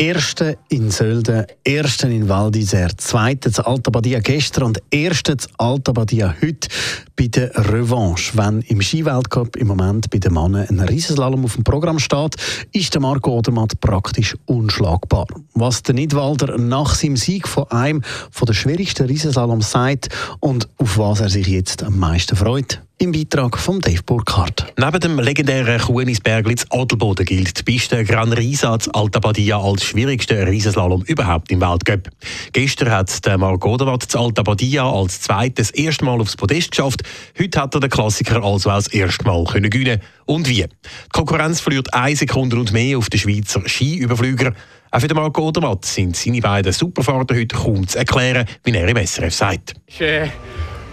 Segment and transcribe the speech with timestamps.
[0.00, 5.46] Erste in Sölden, ersten in Val d'Isère, zweite zu Alta Badia gestern und erste zu
[5.58, 6.68] Alta Badia heute
[7.16, 8.32] bei der Revanche.
[8.34, 12.36] Wenn im Skiweltcup im Moment bei den Männern ein Riesenslalom auf dem Programm steht,
[12.72, 15.26] ist der Marco Odermatt praktisch unschlagbar.
[15.52, 20.08] Was der Nidwalder nach seinem Sieg von einem von der schwierigsten Riesenslaloms sagt
[20.40, 24.74] und auf was er sich jetzt am meisten freut im Beitrag von Dave Burkhardt.
[24.76, 29.84] Neben dem legendären Kunisbergli zu Adelboden gilt die Piste Gran Risa zu Alta Badia als
[29.84, 32.10] schwierigster Riesenslalom überhaupt im Weltcup.
[32.52, 37.02] Gestern hat der Marco Odermatt zu Alta Badia als zweites erste Mal aufs Podest geschafft.
[37.38, 40.02] Heute hat er den Klassiker also als erstes Mal können gewinnen.
[40.26, 40.64] Und wie?
[40.64, 40.68] Die
[41.10, 44.52] Konkurrenz verliert eine Sekunde und mehr auf den Schweizer Skiüberflüger.
[44.90, 48.88] Auch für den Marco Odermatt sind seine beiden Superfahrten heute kaum zu erklären, wie er
[48.88, 49.74] im SRF sagt.
[49.98, 50.28] Äh,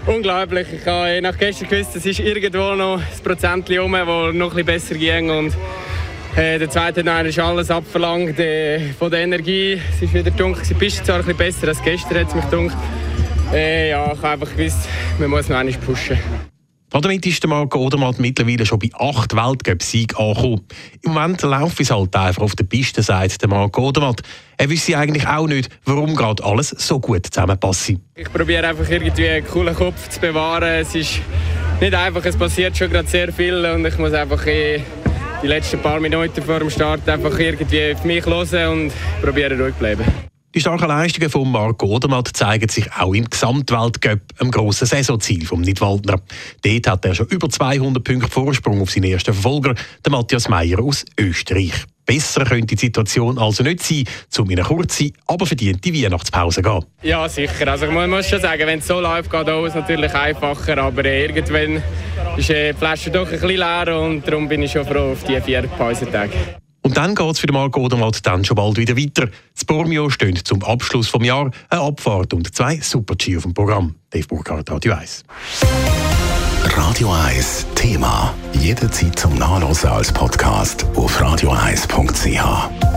[0.08, 0.68] unglaublich.
[0.74, 4.66] Ich habe nach gestern gewusst, es ist irgendwo noch ein Prozent rum, wo noch ein
[4.66, 5.30] besser ging.
[5.30, 5.54] Und
[6.36, 9.80] äh, der zweite Teil ist alles abverlangt äh, von der Energie.
[9.94, 10.64] Es ist wieder dunkel.
[10.68, 12.78] Die Piste zwar ein besser als gestern, hat es mich gedacht.
[13.54, 14.88] Äh, ja, ich habe einfach gewusst,
[15.20, 16.18] man muss noch einmal pushen.
[16.90, 20.66] Damit ist der Marco Odermatt mittlerweile schon bei acht Weltcup-Siegen angekommen.
[21.02, 24.22] Im Moment laufe es halt einfach auf der Piste, sagt der Marco Odermatt.
[24.56, 27.94] Er wüsste eigentlich auch nicht, warum gerade alles so gut zusammenpasst.
[28.16, 30.64] Ich probiere einfach irgendwie einen coolen Kopf zu bewahren.
[30.64, 31.20] Es ist
[31.82, 34.82] nicht einfach, es passiert schon gerade sehr viel und ich muss einfach eh
[35.44, 39.74] die letzten paar Minuten vor dem Start einfach irgendwie auf mich hören und probieren ruhig
[39.74, 40.27] zu bleiben.
[40.58, 45.62] Die starken Leistungen von Marco Odermatt zeigen sich auch im Gesamtweltcup, einem grossen Saisonziel vom
[45.62, 46.20] Nidwaldner.
[46.64, 50.80] Dort hat er schon über 200 Punkte Vorsprung auf seinen ersten Verfolger, den Matthias Meyer
[50.80, 51.74] aus Österreich.
[52.08, 54.06] Besser könnte die Situation also nicht sein,
[54.40, 56.86] um in eine kurze, aber verdiente Weihnachtspause zu gehen.
[57.04, 57.68] Ja, sicher.
[57.68, 60.80] Also ich muss schon sagen, wenn es so läuft, geht es natürlich einfacher.
[60.80, 61.84] Aber irgendwann
[62.36, 65.40] ist die Flasche doch ein bisschen leer und darum bin ich schon froh auf die
[65.40, 66.58] vier Pausentage.
[66.88, 69.28] Und dann geht es für den Marco Odermatt dann schon bald wieder weiter.
[69.54, 73.96] Das Bormio stehen zum Abschluss des Jahres eine Abfahrt und zwei Super-G auf dem Programm.
[74.10, 75.26] Dave Burkhardt, Radio 1.
[76.64, 78.34] Radio 1 Thema.
[78.54, 82.97] Jederzeit zum Nachlesen als Podcast auf radio1.ch.